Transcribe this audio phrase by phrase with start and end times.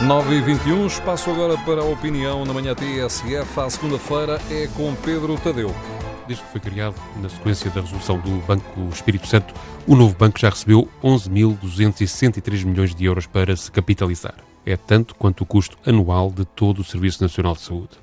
[0.00, 3.58] 9 e 21 espaço agora para a opinião na manhã TSF.
[3.58, 5.74] À segunda-feira é com Pedro Tadeu.
[6.28, 9.52] Desde que foi criado, na sequência da resolução do Banco Espírito Santo,
[9.88, 14.36] o novo banco já recebeu 11.263 milhões de euros para se capitalizar.
[14.64, 17.98] É tanto quanto o custo anual de todo o Serviço Nacional de Saúde.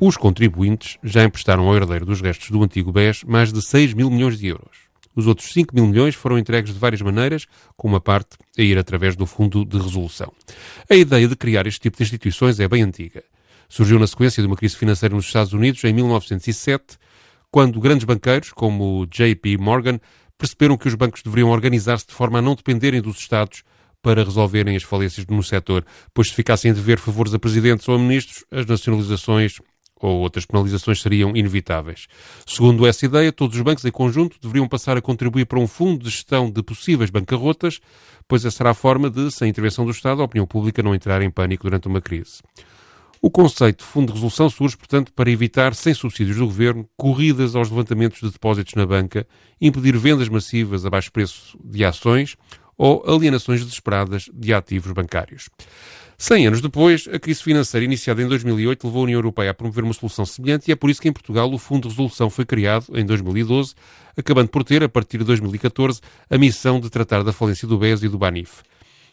[0.00, 4.08] Os contribuintes já emprestaram ao herdeiro dos restos do antigo BES mais de 6 mil
[4.08, 4.89] milhões de euros.
[5.14, 8.78] Os outros 5 mil milhões foram entregues de várias maneiras, com uma parte a ir
[8.78, 10.32] através do Fundo de Resolução.
[10.88, 13.22] A ideia de criar este tipo de instituições é bem antiga.
[13.68, 16.98] Surgiu na sequência de uma crise financeira nos Estados Unidos em 1907,
[17.50, 19.98] quando grandes banqueiros, como JP Morgan,
[20.38, 23.62] perceberam que os bancos deveriam organizar-se de forma a não dependerem dos Estados
[24.02, 25.84] para resolverem as falências no setor,
[26.14, 29.58] pois se ficassem a dever favores a presidentes ou a ministros, as nacionalizações
[30.00, 32.06] ou outras penalizações seriam inevitáveis.
[32.46, 36.04] Segundo essa ideia, todos os bancos em conjunto deveriam passar a contribuir para um fundo
[36.04, 37.80] de gestão de possíveis bancarrotas,
[38.26, 41.20] pois essa será a forma de, sem intervenção do Estado, a opinião pública não entrar
[41.22, 42.40] em pânico durante uma crise.
[43.22, 47.54] O conceito de fundo de resolução surge, portanto, para evitar, sem subsídios do governo, corridas
[47.54, 49.26] aos levantamentos de depósitos na banca,
[49.60, 52.34] impedir vendas massivas a baixo preço de ações
[52.78, 55.50] ou alienações desesperadas de ativos bancários.
[56.22, 59.82] Cem anos depois, a crise financeira iniciada em 2008 levou a União Europeia a promover
[59.82, 62.44] uma solução semelhante e é por isso que em Portugal o Fundo de Resolução foi
[62.44, 63.74] criado em 2012,
[64.14, 68.02] acabando por ter, a partir de 2014, a missão de tratar da falência do BES
[68.02, 68.60] e do BANIF.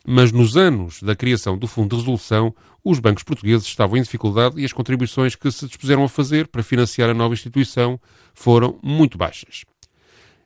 [0.05, 4.59] Mas nos anos da criação do Fundo de Resolução, os bancos portugueses estavam em dificuldade
[4.59, 7.97] e as contribuições que se dispuseram a fazer para financiar a nova instituição
[8.33, 9.63] foram muito baixas.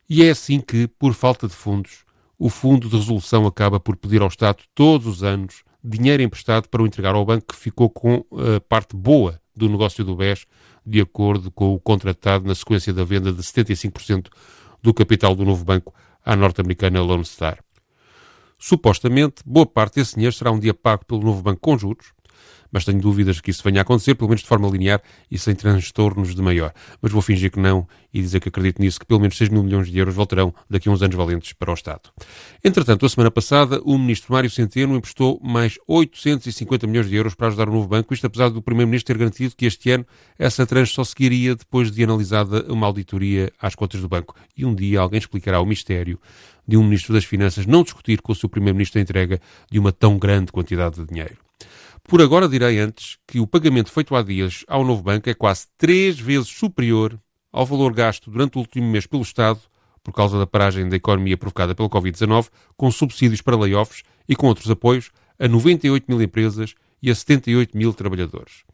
[0.07, 2.05] E é assim que, por falta de fundos,
[2.37, 6.81] o Fundo de Resolução acaba por pedir ao Estado todos os anos dinheiro emprestado para
[6.81, 10.45] o entregar ao banco que ficou com a parte boa do negócio do BES,
[10.85, 14.27] de acordo com o contratado na sequência da venda de 75%
[14.81, 15.93] do capital do novo banco
[16.25, 17.63] à norte-americana Lone Star.
[18.57, 22.13] Supostamente, boa parte desse dinheiro será um dia pago pelo novo banco com juros,
[22.71, 25.53] mas tenho dúvidas que isso venha a acontecer, pelo menos de forma linear e sem
[25.53, 26.73] transtornos de maior.
[27.01, 29.63] Mas vou fingir que não e dizer que acredito nisso, que pelo menos 6 mil
[29.63, 32.09] milhões de euros voltarão daqui a uns anos valentes para o Estado.
[32.63, 37.47] Entretanto, a semana passada, o ministro Mário Centeno emprestou mais 850 milhões de euros para
[37.47, 40.05] ajudar o novo banco, isto apesar do primeiro-ministro ter garantido que este ano
[40.37, 44.35] essa tranche só seguiria depois de analisada uma auditoria às contas do banco.
[44.55, 46.19] E um dia alguém explicará o mistério
[46.67, 49.91] de um ministro das Finanças não discutir com o seu primeiro-ministro a entrega de uma
[49.91, 51.37] tão grande quantidade de dinheiro.
[52.11, 55.67] Por agora direi antes que o pagamento feito há dias ao novo banco é quase
[55.77, 57.17] três vezes superior
[57.53, 59.61] ao valor gasto durante o último mês pelo Estado,
[60.03, 64.47] por causa da paragem da economia provocada pela Covid-19, com subsídios para layoffs e com
[64.47, 68.65] outros apoios a 98 mil empresas e a 78 mil trabalhadores.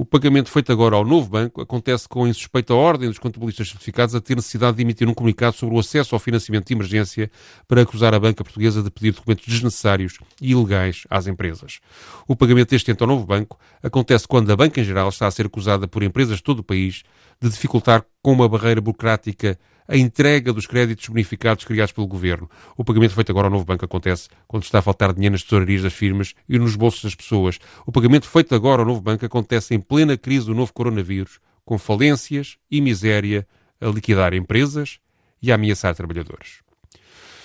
[0.00, 4.14] O pagamento feito agora ao novo banco acontece com a insuspeita ordem dos contabilistas certificados
[4.14, 7.30] a ter necessidade de emitir um comunicado sobre o acesso ao financiamento de emergência
[7.68, 11.80] para acusar a banca portuguesa de pedir documentos desnecessários e ilegais às empresas.
[12.26, 15.30] O pagamento deste ente ao novo banco acontece quando a banca em geral está a
[15.30, 17.02] ser acusada por empresas de todo o país
[17.38, 19.58] de dificultar com uma barreira burocrática
[19.90, 22.48] a entrega dos créditos bonificados criados pelo governo.
[22.76, 25.82] O pagamento feito agora ao novo banco acontece quando está a faltar dinheiro nas tesourarias
[25.82, 27.58] das firmas e nos bolsos das pessoas.
[27.84, 31.76] O pagamento feito agora ao novo banco acontece em plena crise do novo coronavírus, com
[31.76, 33.44] falências e miséria
[33.80, 35.00] a liquidar empresas
[35.42, 36.60] e a ameaçar trabalhadores.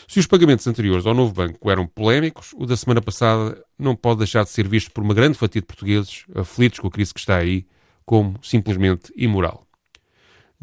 [0.07, 4.19] Se os pagamentos anteriores ao novo banco eram polémicos, o da semana passada não pode
[4.19, 7.19] deixar de ser visto por uma grande fatia de portugueses aflitos com a crise que
[7.19, 7.65] está aí
[8.05, 9.64] como simplesmente imoral.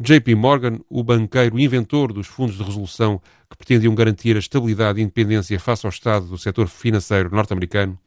[0.05, 5.01] JP Morgan, o banqueiro inventor dos fundos de resolução que pretendiam garantir a estabilidade e
[5.01, 7.97] independência face ao Estado do setor financeiro norte-americano,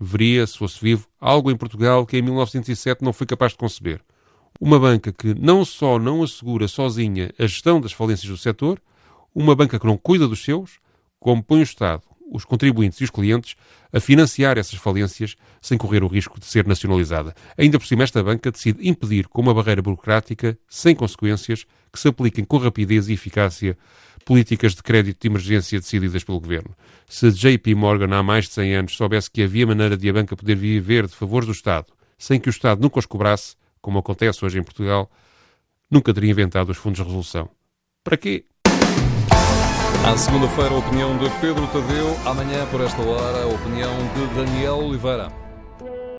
[0.00, 4.00] veria, se fosse vivo, algo em Portugal que em 1907 não foi capaz de conceber.
[4.58, 8.80] Uma banca que não só não assegura sozinha a gestão das falências do setor,
[9.34, 10.78] uma banca que não cuida dos seus,
[11.20, 13.54] como põe o Estado os contribuintes e os clientes
[13.92, 17.32] a financiar essas falências sem correr o risco de ser nacionalizada.
[17.56, 22.08] Ainda por cima, esta banca decide impedir, com uma barreira burocrática, sem consequências, que se
[22.08, 23.78] apliquem com rapidez e eficácia
[24.24, 26.74] políticas de crédito de emergência decididas pelo governo.
[27.08, 30.34] Se JP Morgan há mais de 100 anos soubesse que havia maneira de a banca
[30.34, 31.86] poder viver de favores do Estado,
[32.18, 35.08] sem que o Estado nunca os cobrasse, como acontece hoje em Portugal,
[35.88, 37.48] nunca teria inventado os fundos de resolução.
[38.02, 38.44] Para quê?
[40.04, 42.14] À segunda-feira, a opinião de Pedro Tadeu.
[42.26, 45.43] Amanhã, por esta hora, a opinião de Daniel Oliveira.